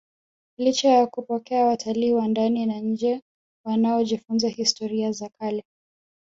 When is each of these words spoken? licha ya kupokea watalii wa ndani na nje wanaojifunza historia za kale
licha 0.57 0.89
ya 0.89 1.07
kupokea 1.07 1.65
watalii 1.65 2.11
wa 2.13 2.27
ndani 2.27 2.65
na 2.65 2.79
nje 2.79 3.21
wanaojifunza 3.65 4.49
historia 4.49 5.11
za 5.11 5.29
kale 5.39 5.65